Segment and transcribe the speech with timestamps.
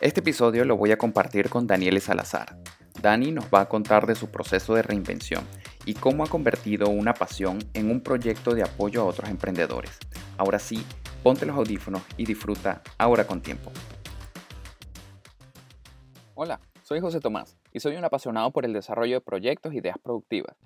[0.00, 2.58] Este episodio lo voy a compartir con Daniel Salazar.
[3.00, 5.46] Dani nos va a contar de su proceso de reinvención
[5.86, 9.96] y cómo ha convertido una pasión en un proyecto de apoyo a otros emprendedores.
[10.36, 10.84] Ahora sí,
[11.22, 13.70] ponte los audífonos y disfruta ahora con tiempo.
[16.34, 19.96] Hola, soy José Tomás y soy un apasionado por el desarrollo de proyectos e ideas
[20.02, 20.56] productivas.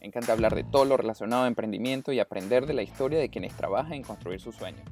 [0.00, 3.28] Me encanta hablar de todo lo relacionado a emprendimiento y aprender de la historia de
[3.28, 4.88] quienes trabajan en construir sus sueños.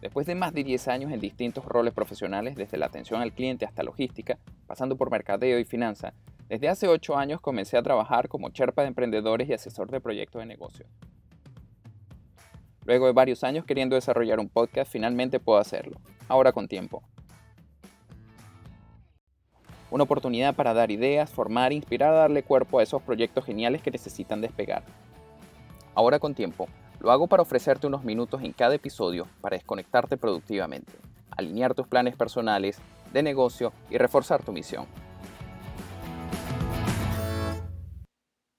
[0.00, 3.64] Después de más de 10 años en distintos roles profesionales, desde la atención al cliente
[3.64, 6.14] hasta logística, pasando por mercadeo y finanza,
[6.48, 10.40] desde hace 8 años comencé a trabajar como cherpa de emprendedores y asesor de proyectos
[10.40, 10.86] de negocio.
[12.84, 17.02] Luego de varios años queriendo desarrollar un podcast, finalmente puedo hacerlo, ahora con tiempo.
[19.90, 23.90] Una oportunidad para dar ideas, formar e inspirar darle cuerpo a esos proyectos geniales que
[23.90, 24.84] necesitan despegar.
[25.94, 26.68] Ahora con tiempo,
[27.00, 30.92] lo hago para ofrecerte unos minutos en cada episodio para desconectarte productivamente,
[31.30, 32.80] alinear tus planes personales,
[33.12, 34.86] de negocio y reforzar tu misión.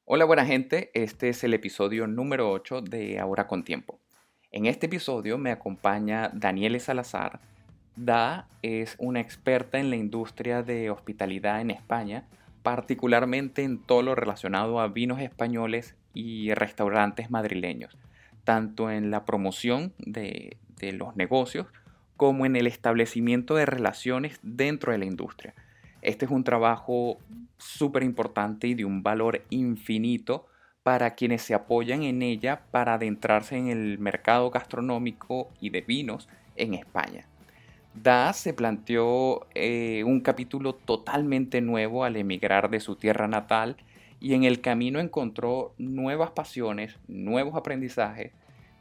[0.05, 3.99] Hola buena gente, este es el episodio número 8 de Ahora con Tiempo.
[4.51, 7.41] En este episodio me acompaña Daniele Salazar.
[7.95, 12.27] Da es una experta en la industria de hospitalidad en España,
[12.63, 17.95] particularmente en todo lo relacionado a vinos españoles y restaurantes madrileños
[18.43, 20.57] tanto en la promoción de,
[20.93, 21.67] los negocios
[22.15, 25.53] como en el establecimiento de relaciones dentro de la industria.
[26.01, 27.17] Este es un trabajo
[27.57, 30.47] súper importante y de un valor infinito
[30.83, 36.29] para quienes se apoyan en ella para adentrarse en el mercado gastronómico y de vinos
[36.55, 37.25] en España.
[37.93, 43.75] Da se planteó eh, un capítulo totalmente nuevo al emigrar de su tierra natal
[44.19, 48.31] y en el camino encontró nuevas pasiones, nuevos aprendizajes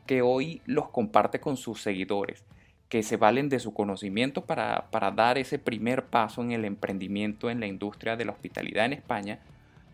[0.07, 2.43] que hoy los comparte con sus seguidores,
[2.89, 7.61] que se valen de su conocimiento para, dar ese primer paso en el emprendimiento en
[7.61, 9.39] la industria de la hospitalidad en España,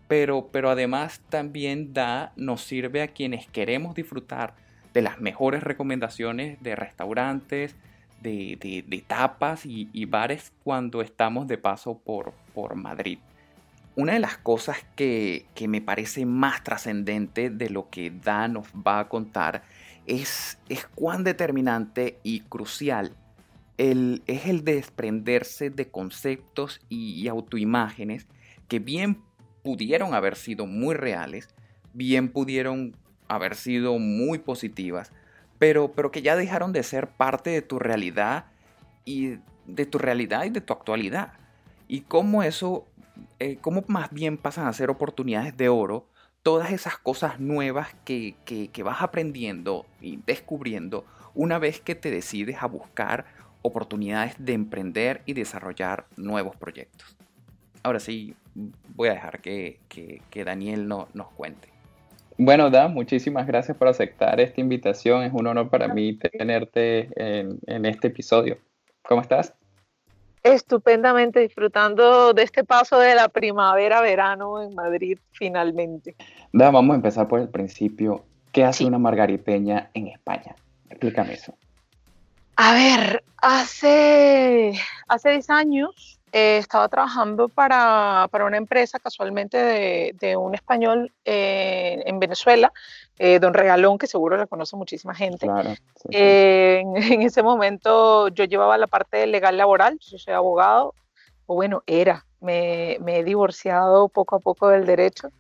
[0.06, 4.54] pero, pero además también da, nos sirve a quienes queremos disfrutar
[4.92, 7.74] de las mejores recomendaciones de restaurantes,
[8.22, 13.18] de, tapas y, bares cuando estamos de paso por, por Madrid.
[13.96, 19.00] Una de las cosas que, me parece más trascendente de lo que Da nos va
[19.00, 19.62] a contar
[20.06, 23.14] es, es cuán determinante y crucial
[23.78, 28.26] el, es el desprenderse de conceptos y, autoimágenes
[28.68, 29.22] que bien
[29.62, 31.48] pudieron haber sido muy reales,
[31.92, 32.96] bien pudieron
[33.28, 35.12] haber sido muy positivas,
[35.58, 38.46] pero, pero que ya dejaron de ser parte de tu realidad
[39.04, 41.32] y de tu realidad y de tu actualidad.
[41.86, 42.86] Y cómo eso
[43.44, 46.06] eh, cómo más bien pasan a ser oportunidades de oro
[46.42, 48.34] todas esas cosas nuevas que,
[48.82, 53.26] vas aprendiendo y descubriendo una vez que te decides a buscar
[53.60, 57.18] oportunidades de emprender y desarrollar nuevos proyectos.
[57.82, 58.34] Ahora sí,
[58.94, 59.78] voy a dejar que,
[60.42, 61.68] Daniel no, nos cuente.
[62.38, 65.22] Bueno, Da, muchísimas gracias por aceptar esta invitación.
[65.22, 68.56] Es un honor para mí tenerte en, en este episodio.
[69.02, 69.54] ¿Cómo estás?
[70.44, 76.14] Estupendamente disfrutando de este paso de la primavera-verano en Madrid finalmente.
[76.52, 78.24] Da, vamos a empezar por el principio.
[78.52, 80.54] ¿Qué hace una margariteña en España?
[80.90, 81.54] Explícame eso.
[82.56, 84.74] A ver, hace,
[85.08, 92.18] hace 10 años eh, estaba trabajando para, una empresa casualmente de, un español eh, en
[92.18, 92.72] Venezuela,
[93.20, 95.46] eh, Don Regalón, que seguro le conoce muchísima gente.
[96.10, 100.94] En, ese momento yo llevaba la parte legal laboral, yo soy abogado,
[101.46, 105.30] o bueno, era, me, he divorciado poco a poco del derecho.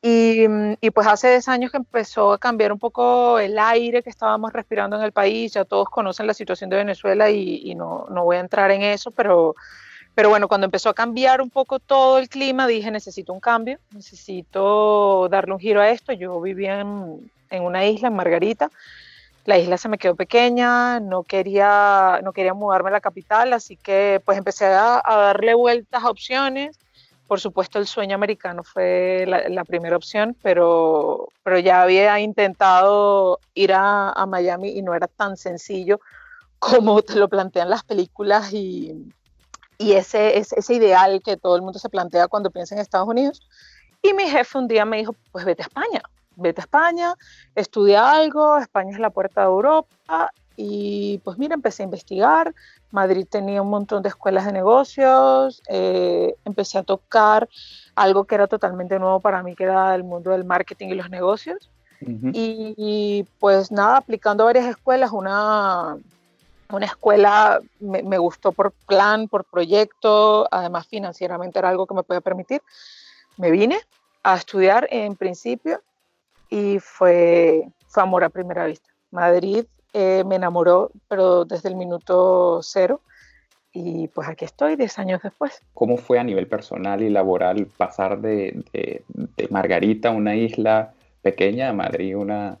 [0.00, 0.46] Y,
[0.94, 4.94] pues hace 10 años que empezó a cambiar un poco el aire que estábamos respirando
[4.94, 8.36] en el país, ya todos conocen la situación de Venezuela y, y no, no voy
[8.36, 9.56] a entrar en eso, pero
[10.18, 13.78] pero bueno, cuando empezó a cambiar un poco todo el clima, dije, necesito un cambio,
[13.92, 16.12] necesito darle un giro a esto.
[16.12, 18.68] Yo vivía en, una isla, en Margarita.
[19.44, 23.76] La isla se me quedó pequeña, no quería, no quería mudarme a la capital, así
[23.76, 26.76] que pues empecé a, darle vueltas a opciones.
[27.28, 33.72] Por supuesto, el sueño americano fue la, primera opción, pero, pero ya había intentado ir
[33.72, 36.00] a, a Miami y no era tan sencillo
[36.58, 39.12] como te lo plantean las películas y,
[39.78, 43.40] y ese, ese ideal que todo el mundo se plantea cuando piensa en Estados Unidos.
[44.02, 46.02] Y mi jefe un día me dijo, pues vete a España,
[46.36, 47.14] vete a España,
[47.54, 50.32] estudia algo, España es la puerta de Europa.
[50.56, 52.52] Y pues mira, empecé a investigar,
[52.90, 57.48] Madrid tenía un montón de escuelas de negocios, eh, empecé a tocar
[57.94, 61.10] algo que era totalmente nuevo para mí, que era el mundo del marketing y los
[61.10, 61.70] negocios.
[62.00, 65.96] y, y, pues nada, aplicando varias escuelas, una
[66.70, 72.20] una escuela me, gustó por plan, por proyecto, además financieramente era algo que me podía
[72.20, 72.62] permitir.
[73.36, 73.78] Me vine
[74.22, 75.80] a estudiar en principio
[76.50, 78.90] y fue, fue amor a primera vista.
[79.10, 83.00] Madrid eh, me enamoró, pero desde el minuto cero.
[83.72, 85.62] Y pues aquí estoy, 10 años después.
[85.74, 91.68] ¿Cómo fue a nivel personal y laboral pasar de, de, de Margarita, una isla pequeña,
[91.68, 92.58] a Madrid, una,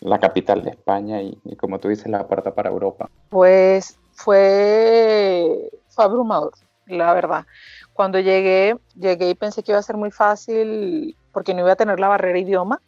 [0.00, 3.10] la capital de España y, y, como tú dices, la puerta para Europa?
[3.28, 6.52] Pues fue, fue abrumador,
[6.86, 7.46] la verdad.
[7.92, 11.76] Cuando llegué, llegué y pensé que iba a ser muy fácil porque no iba a
[11.76, 12.80] tener la barrera idioma,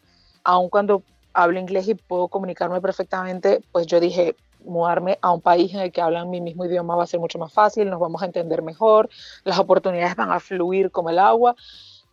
[0.45, 1.03] aun cuando
[1.33, 4.35] hablo inglés y puedo comunicarme perfectamente, pues yo dije,
[4.65, 7.39] mudarme a un país en el que hablan mi mismo idioma va a ser mucho
[7.39, 9.09] más fácil, nos vamos a entender mejor,
[9.45, 11.57] las oportunidades van a fluir como el agua.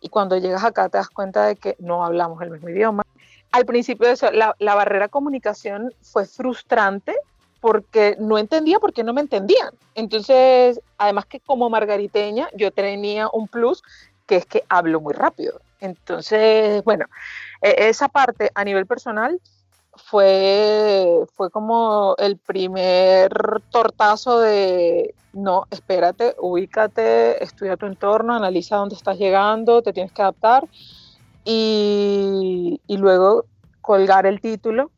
[0.00, 3.02] Y cuando llegas acá te das cuenta de que no hablamos el mismo idioma,
[3.50, 7.14] al principio de eso, la, barrera comunicación fue frustrante
[7.60, 9.70] porque no entendía por qué no me entendían.
[9.94, 13.82] Entonces, además que como margariteña, yo tenía un plus
[14.26, 15.60] que es que hablo muy rápido.
[15.80, 17.06] Entonces, bueno,
[17.62, 19.40] e, esa parte a nivel personal
[19.96, 23.30] fue, fue como el primer
[23.70, 30.22] tortazo de, no, espérate, ubícate, estudia tu entorno, analiza dónde estás llegando, te tienes que
[30.22, 30.68] adaptar
[31.44, 33.46] y, y luego
[33.80, 34.90] colgar el título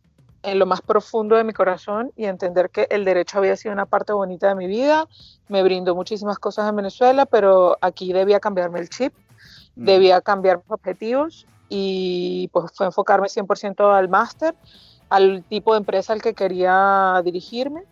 [0.43, 3.87] en lo más profundo de mi corazón y entender que el derecho había sido una
[3.87, 5.07] parte bonita de mi vida,
[5.49, 9.13] me brindó muchísimas cosas en Venezuela, pero aquí debía cambiarme el chip,
[9.77, 9.85] mm.
[9.85, 14.55] debía cambiar mis objetivos y pues fue enfocarme 100% al máster,
[15.09, 17.85] al tipo de empresa al que quería dirigirme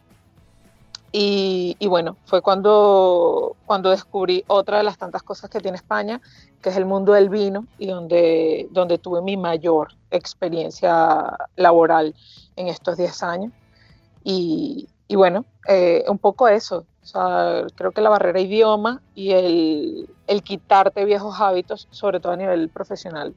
[1.10, 6.20] y, bueno, fue cuando, cuando descubrí otra de las tantas cosas que tiene España,
[6.60, 12.14] que es el mundo del vino y donde, donde tuve mi mayor experiencia laboral
[12.56, 13.52] en estos 10 años.
[14.22, 16.84] Y, bueno, eh, un poco eso.
[17.02, 22.32] O sea, creo que la barrera idioma y el, el quitarte viejos hábitos, sobre todo
[22.32, 23.34] a nivel profesional.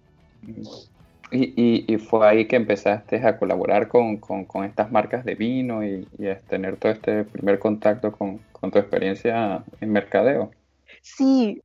[1.33, 5.81] Y, y, fue ahí que empezaste a colaborar con, con, con estas marcas de vino
[5.81, 10.51] y, y, a tener todo este primer contacto con, con, tu experiencia en mercadeo.
[11.01, 11.62] Sí,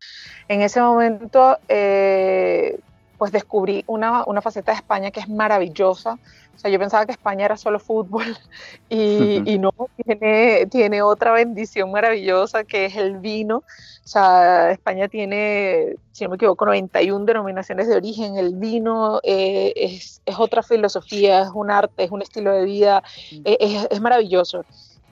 [0.47, 2.79] en ese momento eh,
[3.19, 6.19] pues descubrí una, una, faceta de España que es maravillosa.
[6.55, 8.25] O sea, yo pensaba que España era solo fútbol
[8.89, 9.73] y, y no,
[10.05, 13.59] tiene, tiene otra bendición maravillosa que es el vino.
[13.59, 18.37] O sea, España tiene, si no me equivoco, 91 denominaciones de origen.
[18.37, 23.03] El vino eh, es, es, otra filosofía, es un arte, es un estilo de vida,
[23.45, 24.65] es, es maravilloso.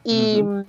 [0.04, 0.66] Y uh -huh.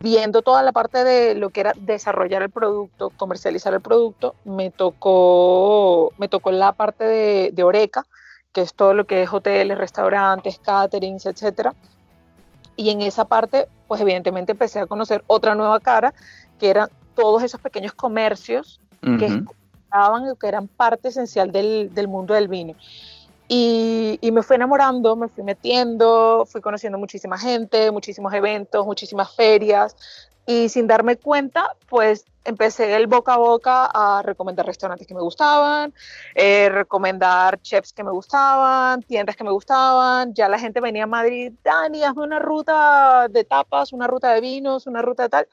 [0.00, 4.70] viendo toda la parte de lo que era desarrollar el producto, comercializar el producto, me
[4.70, 8.04] tocó, me tocó la parte de, de Oreca,
[8.52, 11.74] que es todo lo que es hoteles, restaurantes, caterings, etcétera.
[12.76, 16.12] Y en esa parte, pues evidentemente empecé a conocer otra nueva cara,
[16.58, 19.18] que eran todos esos pequeños comercios uh -huh.
[19.18, 19.26] que
[19.84, 22.74] estaban, que eran parte esencial del, del mundo del vino.
[23.48, 29.34] Y, y, me fui enamorando, me fui metiendo, fui conociendo muchísima gente, muchísimos eventos, muchísimas
[29.34, 29.96] ferias.
[30.46, 35.20] Y sin darme cuenta, pues empecé el boca a boca a recomendar restaurantes que me
[35.20, 35.94] gustaban,
[36.34, 40.34] eh, recomendar chefs que me gustaban, tiendas que me gustaban.
[40.34, 44.40] Ya la gente venía a Madrid, Dani, hazme una ruta de tapas, una ruta de
[44.40, 45.48] vinos, una ruta de tal.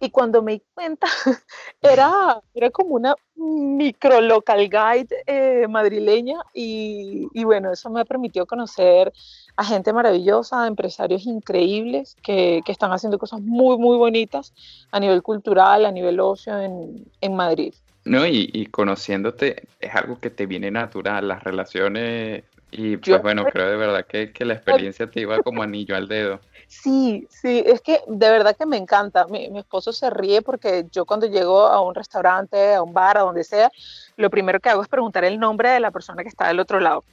[0.00, 1.06] Y cuando me di cuenta,
[1.82, 8.46] era, era como una micro local guide eh, madrileña y, y, bueno, eso me permitió
[8.46, 9.12] conocer
[9.56, 14.52] a gente maravillosa, a empresarios increíbles que, que, están haciendo cosas muy, muy bonitas
[14.90, 17.74] a nivel cultural, a nivel ocio en, en Madrid.
[18.04, 23.22] No, y, y, conociéndote es algo que te viene natural, las relaciones y pues Yo,
[23.22, 26.40] bueno, creo de verdad que, que la experiencia te iba como anillo al dedo.
[26.66, 29.26] Sí, sí, es que de verdad que me encanta.
[29.26, 33.16] Mi, mi, esposo se ríe porque yo cuando llego a un restaurante, a un bar,
[33.16, 33.70] a donde sea,
[34.16, 36.78] lo primero que hago es preguntar el nombre de la persona que está del otro
[36.78, 37.04] lado.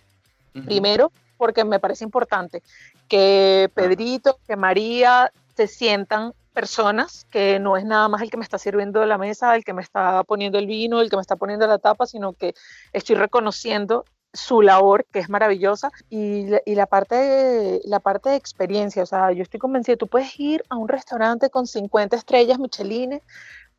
[0.54, 0.66] Uh -huh.
[0.66, 2.62] Primero, porque me parece importante
[3.08, 8.44] que Pedrito, que María se sientan personas, que no es nada más el que me
[8.44, 11.36] está sirviendo la mesa, el que me está poniendo el vino, el que me está
[11.36, 12.56] poniendo la tapa, sino que
[12.94, 18.36] estoy reconociendo su labor, que es maravillosa, y, y, la, parte de, la parte de
[18.36, 19.04] experiencia.
[19.04, 23.22] O sea, yo estoy convencida, tú puedes ir a un restaurante con 50 estrellas Michelin,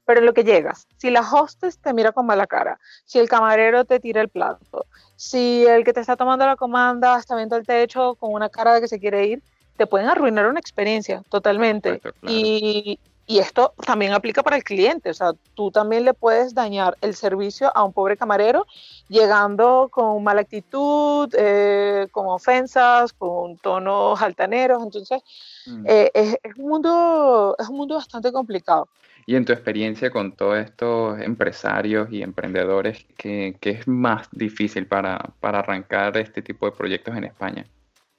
[0.04, 3.28] pero en lo que llegas, si la hostess te mira con mala cara, si el
[3.28, 4.86] camarero te tira el plato,
[5.16, 8.74] si el que te está tomando la comanda está viendo el techo con una cara
[8.74, 9.42] de que se quiere ir,
[9.76, 11.98] te pueden arruinar una experiencia totalmente.
[11.98, 12.16] Claro.
[12.22, 16.96] Y, y esto también aplica para el cliente, o sea, tú también le puedes dañar
[17.00, 18.66] el servicio a un pobre camarero
[19.08, 25.22] llegando con mala actitud, eh, con ofensas, con tonos altaneros, entonces
[25.66, 25.84] mm.
[25.88, 28.88] eh, es, un mundo, es un mundo bastante complicado.
[29.28, 34.86] Y en tu experiencia con todos estos empresarios y emprendedores, ¿qué, qué es más difícil
[34.86, 37.66] para, para arrancar este tipo de proyectos en España?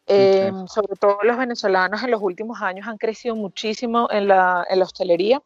[0.10, 4.80] Em, sobre todo los venezolanos en los últimos años han crecido muchísimo en la, en
[4.80, 5.42] la hostelería.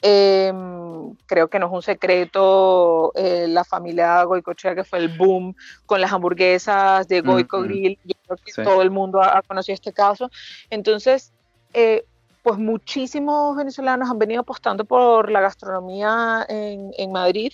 [0.00, 5.54] Em, creo que no es un secreto eh, la familia Goicochea que fue el boom
[5.84, 7.98] con las hamburguesas de Goico Grill.
[8.04, 10.30] Yo creo que todo el mundo ha, conocido este caso.
[10.70, 11.34] Entonces,
[11.74, 12.06] eh,
[12.42, 17.52] pues muchísimos venezolanos han venido apostando por la gastronomía en, en Madrid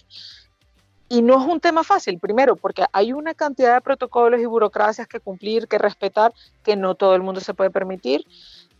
[1.08, 5.06] y no es un tema fácil, primero, porque hay una cantidad de protocolos y burocracias
[5.06, 6.32] que cumplir, que respetar,
[6.64, 8.26] que no todo el mundo se puede permitir.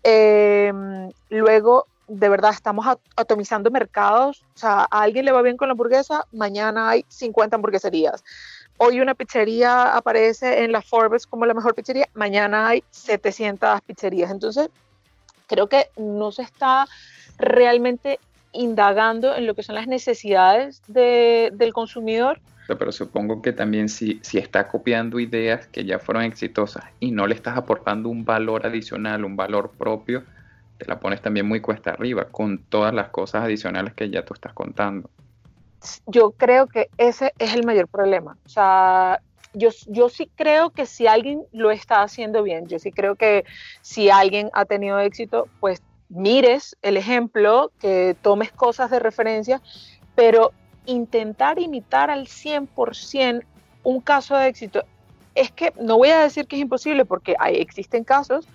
[0.02, 4.45] Em, luego, de verdad, estamos atomizando mercados.
[4.54, 8.25] O sea, a alguien le va bien con la hamburguesa, mañana hay 50 hamburgueserías.
[8.78, 14.30] Hoy una pizzería aparece en la Forbes como la mejor pizzería, mañana hay 700 pizzerías.
[14.30, 14.68] Entonces,
[15.47, 16.87] creo que no se está
[17.38, 18.18] realmente
[18.57, 22.41] indagando en lo que son las necesidades del consumidor.
[22.67, 27.27] Pero supongo que también si, si está copiando ideas que ya fueron exitosas y no
[27.27, 30.25] le estás aportando un valor adicional, un valor propio,
[30.79, 34.35] te la pones también muy cuesta arriba con todas las cosas adicionales que ya tú
[34.35, 35.09] estás contando.
[36.07, 38.37] Yo creo que ese es el mayor problema.
[38.45, 39.21] O sea,
[39.55, 43.45] yo, yo, sí creo que si alguien lo está haciendo bien, yo sí creo que
[43.81, 49.61] si alguien ha tenido éxito, pues mires el ejemplo, que tomes cosas de referencia,
[50.15, 50.53] pero
[50.87, 53.45] intentar imitar al 100%
[53.83, 54.85] un caso de éxito,
[55.35, 58.49] es que no voy a decir que es imposible porque hay, existen casos,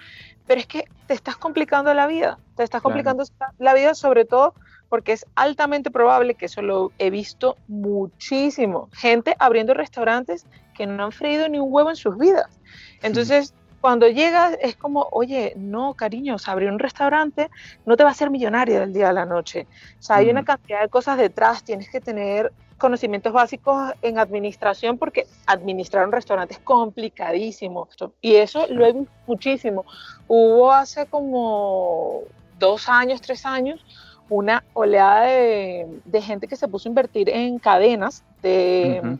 [0.46, 3.24] pero es que te estás complicando la vida, te estás complicando
[3.60, 4.53] la vida sobre todo
[4.89, 11.05] porque es altamente probable que eso lo he visto muchísimo, gente abriendo restaurantes que no
[11.05, 12.60] han freído ni un huevo en sus vidas.
[13.01, 17.50] Entonces, cuando llegas es como, oye, no, cariño, o abrir un restaurante
[17.85, 19.67] no te va a hacer millonario del día a la noche.
[20.00, 24.97] O sea, hay una cantidad de cosas detrás, tienes que tener conocimientos básicos en administración
[24.97, 27.88] porque administrar un restaurante es complicadísimo.
[28.21, 29.85] Y eso lo he visto muchísimo.
[30.27, 32.21] Hubo hace como
[32.59, 33.83] dos años, tres años,
[34.29, 39.17] una oleada de, gente que se puso a invertir en cadenas de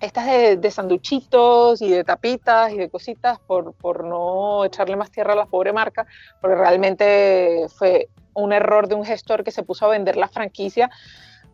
[0.00, 5.10] estas de, de, sanduchitos y de tapitas y de cositas por, por no echarle más
[5.10, 6.06] tierra a la pobre marca,
[6.40, 10.90] porque realmente fue un error de un gestor que se puso a vender la franquicia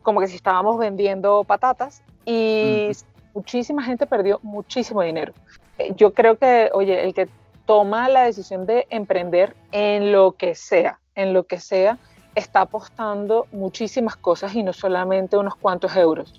[0.03, 2.91] como que si estábamos vendiendo patatas y
[3.33, 5.33] muchísima gente perdió muchísimo dinero.
[5.79, 7.29] Eh, yo creo que, oye, el que
[7.67, 11.99] toma la decisión de emprender en lo que sea, en lo que sea,
[12.35, 16.35] está apostando muchísimas cosas y no solamente unos cuantos euros.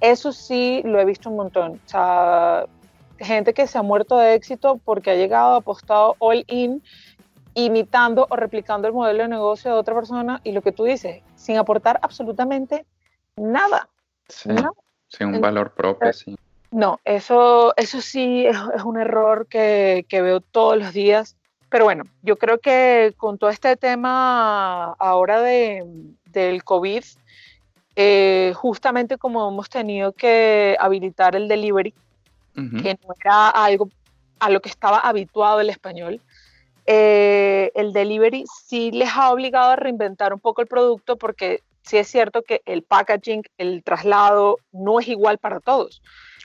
[0.00, 1.80] Eso sí lo he visto un montón.
[1.84, 2.66] O sea,
[3.18, 6.82] gente que se ha muerto de éxito porque ha llegado, apostado all in,
[7.54, 11.22] imitando o replicando el modelo de negocio de otra persona y lo que tú dices,
[11.34, 12.84] sin aportar absolutamente
[13.36, 13.88] nada.
[14.28, 16.36] Sin un valor propio, sí.
[16.70, 21.36] No, eso, eso sí es, un error que, que, veo todos los días.
[21.70, 25.84] Pero bueno, yo creo que con todo este tema ahora de,
[26.26, 27.04] del COVID,
[27.96, 31.94] eh, justamente como hemos tenido que habilitar el delivery,
[32.54, 33.90] que no era algo
[34.38, 36.20] a lo que estaba habituado el español,
[36.86, 41.96] eh, el delivery sí les ha obligado a reinventar un poco el producto porque sí
[41.98, 46.02] es cierto que el packaging, el traslado no es igual para todos.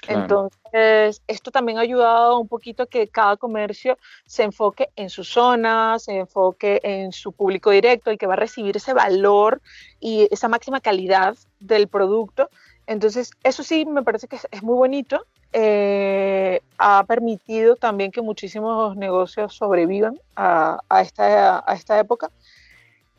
[0.07, 5.23] Entonces, esto también ha ayudado un poquito a que cada comercio se enfoque en su
[5.23, 9.61] zona, se enfoque en su público directo, el que va a recibir ese valor
[9.99, 12.49] y esa máxima calidad del producto.
[12.87, 15.25] Entonces, eso sí me parece que es, muy bonito.
[15.53, 22.31] Eh, ha permitido también que muchísimos negocios sobrevivan a, esta, a esta época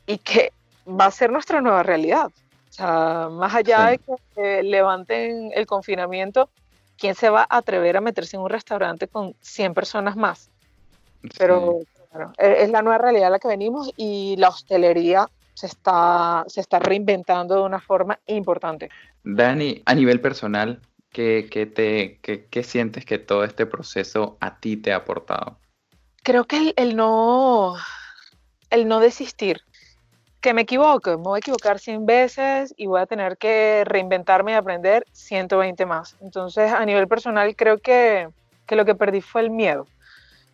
[0.07, 0.53] y que
[0.87, 2.27] va a ser nuestra nueva realidad.
[2.71, 4.01] O sea, más allá de
[4.35, 6.49] que levanten el confinamiento,
[6.97, 10.51] ¿quién se va a atrever a meterse en un restaurante con 100 personas más?
[11.37, 11.81] Pero
[12.39, 16.61] e, es la nueva realidad a la que venimos y la hostelería se está, se
[16.61, 18.91] está reinventando de una forma importante.
[19.23, 21.43] Dani, a nivel personal, ¿qué,
[21.75, 25.59] te, qué, sientes que todo este proceso a ti te ha aportado?
[26.23, 27.77] Creo que el, no,
[28.71, 29.61] el no desistir,
[30.43, 34.53] que me equivoque, me voy a equivocar 100 veces y voy a tener que reinventarme
[34.53, 36.17] y aprender 120 más.
[36.21, 38.29] Entonces, a nivel personal, creo que,
[38.67, 39.87] que lo que perdí fue el miedo.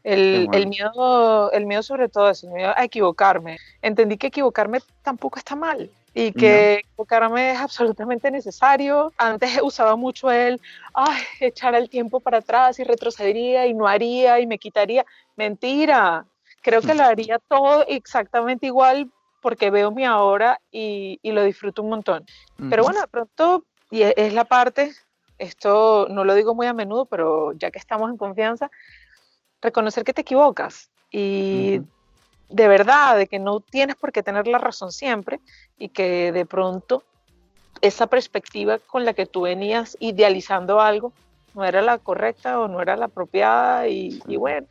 [0.05, 3.59] El, miedo, el miedo sobre todo es el miedo a equivocarme.
[3.83, 9.13] Entendí que equivocarme tampoco está mal y que equivocarme es absolutamente necesario.
[9.17, 10.61] Antes usaba mucho el,
[10.95, 15.05] ay, echar el tiempo para atrás y retrocedería y no haría y me quitaría.
[15.37, 16.27] Mentira,
[16.63, 21.91] creo que lo haría todo exactamente igual porque veo mi ahora y, lo disfruto un
[21.91, 22.25] montón.
[22.71, 24.93] Pero bueno, de pronto, y e, es la parte,
[25.39, 28.71] esto no lo digo muy a menudo, pero ya que estamos en confianza,
[29.61, 31.81] reconocer que te equivocas y
[32.49, 35.41] de verdad, de que no tienes por qué tener la razón siempre
[35.79, 37.03] y que de pronto
[37.81, 41.13] esa perspectiva con la que tú venías idealizando algo
[41.55, 44.67] no era la correcta o no era la apropiada y, bueno,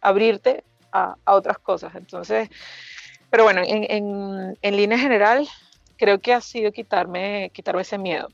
[0.00, 1.94] abrirte a, otras cosas.
[1.94, 2.48] Entonces,
[3.30, 5.48] pero bueno, en, en, línea general,
[5.96, 8.28] creo que ha sido quitarme, quitarme ese miedo.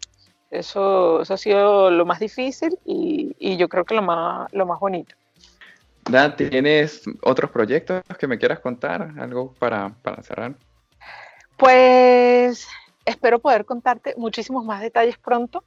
[0.50, 4.64] Eso, eso ha sido lo más difícil y, y yo creo que lo más, lo
[4.64, 5.14] más bonito.
[6.08, 9.12] Dan, ¿tienes otros proyectos que me quieras contar?
[9.18, 10.54] ¿Algo para, cerrar?
[11.56, 12.68] Pues
[13.06, 15.64] espero poder contarte muchísimos más detalles pronto,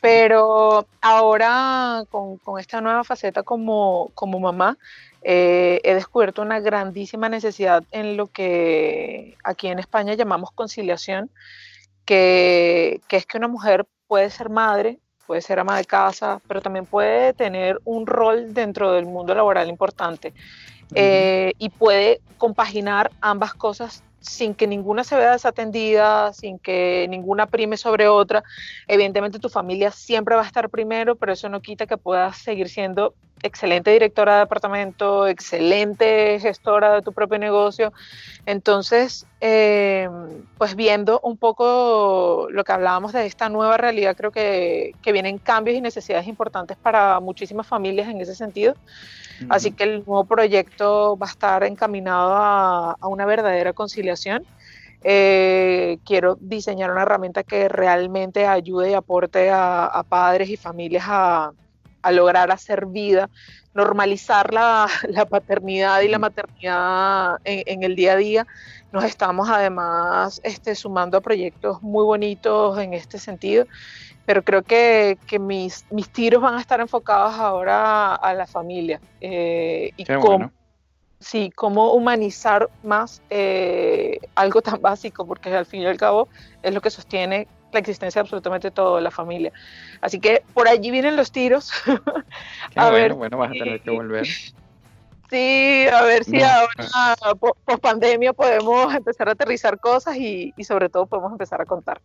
[0.00, 4.78] pero ahora con, esta nueva faceta como, como mamá,
[5.22, 11.30] eh, he descubierto una grandísima necesidad en lo que aquí en España llamamos conciliación,
[12.04, 16.60] que, que es que una mujer puede ser madre, puede ser ama de casa, pero
[16.60, 20.34] también puede tener un rol dentro del mundo laboral importante
[20.94, 27.46] eh, y puede compaginar ambas cosas sin que ninguna se vea desatendida, sin que ninguna
[27.46, 28.42] prime sobre otra.
[28.86, 32.68] Evidentemente tu familia siempre va a estar primero, pero eso no quita que puedas seguir
[32.68, 37.92] siendo excelente directora de departamento, excelente gestora de tu propio negocio.
[38.46, 40.08] Entonces, eh,
[40.58, 45.38] pues viendo un poco lo que hablábamos de esta nueva realidad, creo que, que, vienen
[45.38, 48.74] cambios y necesidades importantes para muchísimas familias en ese sentido.
[49.48, 54.44] Así que el nuevo proyecto va a estar encaminado a, a una verdadera conciliación.
[55.04, 61.04] Eh, quiero diseñar una herramienta que realmente ayude y aporte a, a padres y familias
[61.08, 61.52] a,
[62.02, 63.30] a lograr hacer vida,
[63.74, 64.88] normalizar la,
[65.30, 68.46] paternidad y la maternidad en, el día a día.
[68.92, 73.66] Nos estamos además este, sumando a proyectos muy bonitos en este sentido,
[74.26, 79.92] pero creo que, mis, mis tiros van a estar enfocados ahora a la familia eh,
[79.96, 80.52] y cómo,
[81.22, 86.28] sí, cómo humanizar más eh, algo tan básico, porque al fin y al cabo
[86.62, 89.52] es lo que sostiene la existencia de absolutamente toda la familia.
[90.00, 91.70] Así que por allí vienen los tiros.
[92.76, 94.26] a bueno, ver bueno, vas a tener que volver.
[95.32, 101.06] Sí, a ver si ahora, post pandemia, podemos empezar a aterrizar cosas y, sobre todo
[101.06, 102.02] podemos empezar a contar.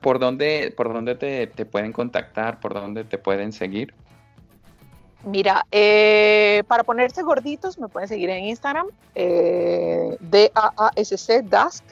[0.00, 2.58] ¿Por dónde, por dónde te, pueden contactar?
[2.58, 3.94] ¿Por dónde te pueden seguir?
[5.24, 11.84] Mira, eh, para ponerse gorditos me pueden seguir en Instagram, eh, D-A-A-S-C, Dask,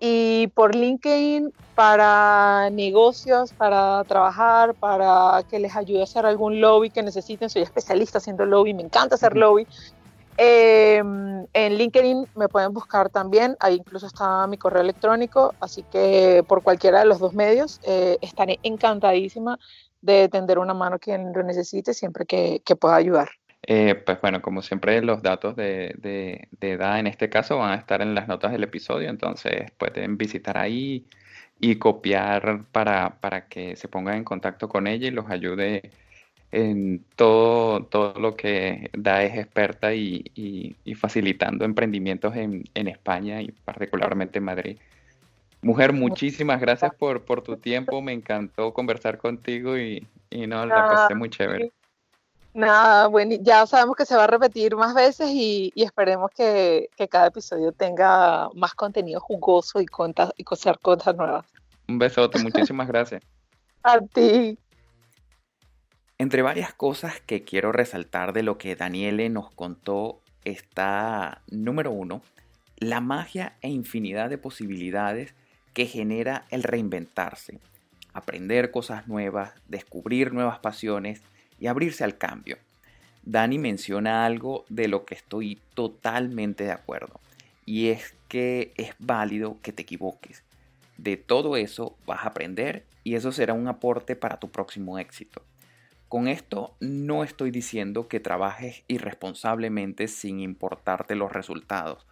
[0.00, 6.90] y por LinkedIn para negocios, para trabajar, para que les ayude a hacer algún lobby
[6.90, 7.48] que necesiten.
[7.48, 9.66] Soy especialista haciendo lobby, me encanta hacer lobby.
[10.36, 16.44] Em, en LinkedIn me pueden buscar también, ahí incluso está mi correo electrónico, así que
[16.46, 19.58] por cualquiera de los dos medios eh, estaré encantadísima
[20.00, 23.28] de tender una mano a quien lo necesite siempre que pueda ayudar.
[23.70, 27.74] Eh, pues bueno, como siempre, los datos de, de, edad en este caso van a
[27.74, 31.04] estar en las notas del episodio, entonces pueden visitar ahí
[31.60, 35.90] y copiar para, para que se pongan en contacto con ella y los ayude
[36.50, 43.42] en todo, todo lo que Da es experta y, y, facilitando emprendimientos en, en, España
[43.42, 44.78] y particularmente en Madrid.
[45.60, 50.88] Mujer, muchísimas gracias por, por tu tiempo, me encantó conversar contigo y, y no, la
[50.88, 51.70] pasé muy chévere.
[52.54, 57.28] Nada, bueno, ya sabemos que se va a repetir más veces y, esperemos que, cada
[57.28, 60.76] episodio tenga más contenido jugoso y, contar y cosas
[61.16, 61.46] nuevas.
[61.88, 63.22] Un besote, muchísimas gracias.
[63.82, 64.58] a ti.
[66.18, 72.22] Entre varias cosas que quiero resaltar de lo que Daniele nos contó está, número uno,
[72.76, 75.34] la magia e infinidad de posibilidades
[75.74, 77.60] que genera el reinventarse,
[78.12, 81.22] aprender cosas nuevas, descubrir nuevas pasiones,
[81.60, 82.58] y abrirse al cambio.
[83.22, 87.20] Dani menciona algo de lo que estoy totalmente de acuerdo
[87.66, 90.42] y es que es válido que te equivoques.
[90.96, 95.42] De todo eso vas a aprender y eso será un aporte para tu próximo éxito.
[96.08, 102.06] Con esto no estoy diciendo que trabajes irresponsablemente sin importarte los resultados.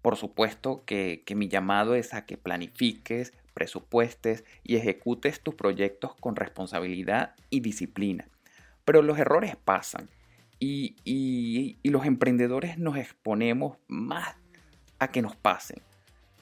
[0.00, 6.14] Por supuesto que, que mi llamado es a que planifiques, presupuestes y ejecutes tus proyectos
[6.14, 8.26] con responsabilidad y disciplina.
[8.84, 10.08] Pero los errores pasan
[10.58, 14.36] y, los emprendedores nos exponemos más
[14.98, 15.82] a que nos pasen.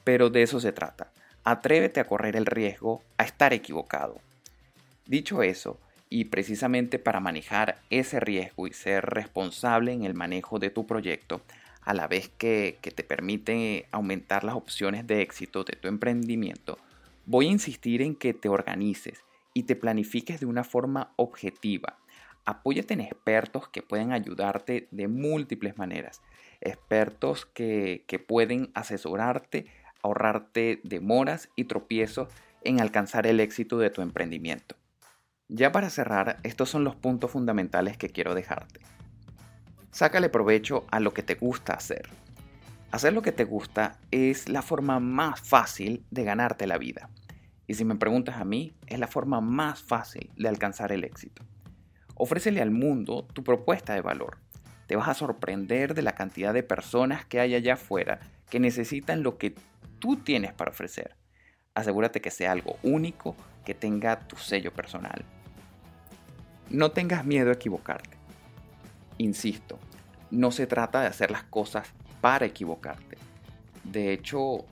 [0.05, 1.13] Pero de eso se trata.
[1.45, 4.21] Atrévete a correr el riesgo a estar equivocado.
[5.07, 5.79] Dicho eso,
[6.09, 11.43] y precisamente para manejar ese riesgo y ser responsable en el manejo de tu proyecto,
[11.85, 16.79] a la vez que, te permite aumentar las opciones de éxito de tu emprendimiento,
[17.27, 19.25] voy a insistir en que te organices
[19.55, 21.99] y te planifiques de una forma objetiva.
[22.45, 26.23] Apóyate en expertos que pueden ayudarte de múltiples maneras.
[26.61, 29.67] Expertos que, que pueden asesorarte,
[30.03, 32.29] ahorrarte demoras y tropiezos
[32.65, 34.77] en alcanzar el éxito de tu emprendimiento.
[35.49, 38.81] Ya para cerrar, estos son los puntos fundamentales que quiero dejarte.
[39.91, 42.09] Sácale provecho a lo que te gusta hacer.
[42.91, 47.11] Hacer lo que te gusta es la forma más fácil de ganarte la vida.
[47.67, 51.43] Y si me preguntas a mí, es la forma más fácil de alcanzar el éxito.
[52.15, 54.39] Ofrécele al mundo tu propuesta de valor.
[54.87, 58.21] Te vas a sorprender de la cantidad de personas que hay allá afuera
[58.51, 59.55] que necesitan lo que
[59.99, 61.17] tú tienes para ofrecer.
[61.75, 65.25] Asegúrate que sea algo único, que tenga tu sello personal.
[66.69, 68.17] No tengas miedo a equivocarte.
[69.19, 69.79] Insisto,
[70.31, 71.89] no se trata de hacer las cosas
[72.21, 73.17] para equivocarte.
[73.85, 74.65] De hecho,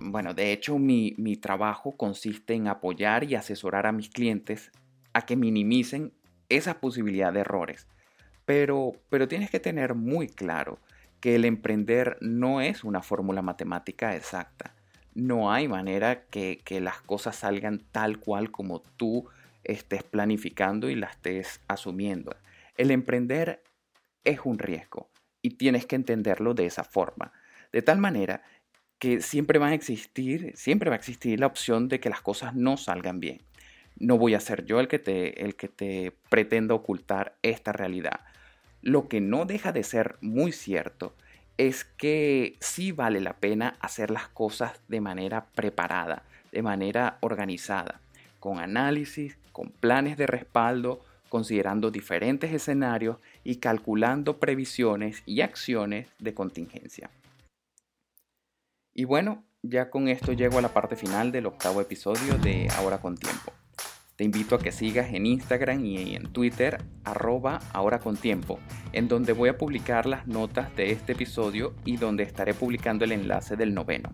[0.00, 4.70] bueno, de hecho mi, trabajo consiste en apoyar y asesorar a mis clientes
[5.12, 6.12] a que minimicen
[6.50, 7.86] esa posibilidad de errores.
[8.44, 10.78] Pero, pero tienes que tener muy claro
[11.20, 14.74] que el emprender no es una fórmula matemática exacta.
[15.14, 19.28] No hay manera que, que las cosas salgan tal cual como tú
[19.64, 22.34] estés planificando y la estés asumiendo.
[22.76, 23.62] El emprender
[24.24, 25.10] es un riesgo
[25.42, 27.32] y tienes que entenderlo de esa forma.
[27.72, 28.42] De tal manera
[28.98, 32.54] que siempre va a existir, siempre va a existir la opción de que las cosas
[32.54, 33.42] no salgan bien.
[34.00, 38.20] No voy a ser yo el que te, el que te pretenda ocultar esta realidad.
[38.82, 41.14] Lo que no deja de ser muy cierto
[41.58, 48.00] es que sí vale la pena hacer las cosas de manera preparada, de manera organizada,
[48.38, 56.32] con análisis, con planes de respaldo, considerando diferentes escenarios y calculando previsiones y acciones de
[56.32, 57.10] contingencia.
[58.94, 62.98] Y bueno, ya con esto llego a la parte final del octavo episodio de Ahora
[62.98, 63.59] con Tiempo.
[64.20, 68.18] Te invito a que sigas en Instagram y en Twitter arroba ahora con
[68.92, 73.12] en donde voy a publicar las notas de este episodio y donde estaré publicando el
[73.12, 74.12] enlace del noveno.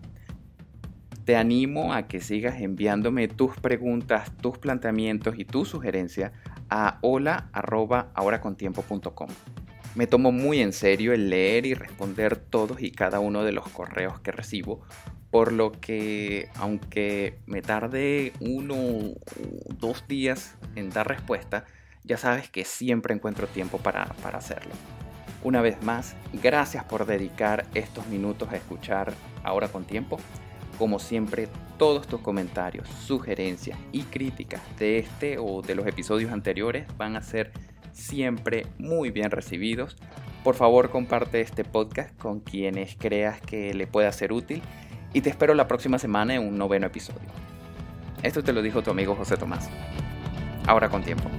[1.25, 6.31] Te animo a que sigas enviándome tus preguntas, tus planteamientos y tus sugerencias
[6.69, 9.27] a hola.ahoracontiempo.com.
[9.95, 13.67] Me tomo muy en serio el leer y responder todos y cada uno de los
[13.67, 14.83] correos que recibo,
[15.31, 19.15] por lo que aunque me tarde uno o
[19.77, 21.65] dos días en dar respuesta,
[22.03, 24.73] ya sabes que siempre encuentro tiempo para, para hacerlo.
[25.43, 29.13] Una vez más, gracias por dedicar estos minutos a escuchar
[29.43, 30.17] Ahora con Tiempo
[30.77, 36.85] como siempre, todos tus comentarios, sugerencias y críticas de este o de los episodios anteriores
[36.97, 37.51] van a ser
[37.91, 39.97] siempre muy bien recibidos.
[40.43, 44.61] Por favor, comparte este podcast con quienes creas que le pueda ser útil
[45.13, 47.29] y te espero la próxima semana en un noveno episodio.
[48.23, 49.69] Esto te lo dijo tu amigo José Tomás.
[50.65, 51.29] Ahora con tiempo.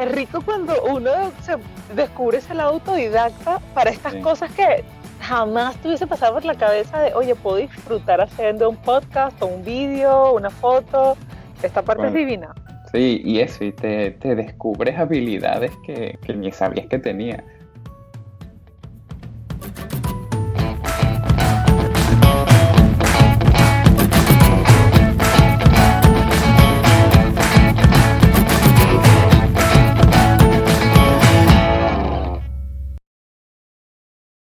[0.00, 1.56] es rico cuando uno se
[1.94, 4.82] descubre ese lado autodidacta para estas cosas que
[5.20, 9.46] jamás te hubiese pasado por la cabeza de, oye, puedo disfrutar haciendo un podcast o
[9.46, 11.16] un vídeo, una foto.
[11.62, 12.54] Esta parte es divina.
[12.92, 17.44] Sí, y eso, y te, te descubres habilidades que, que ni sabías que tenía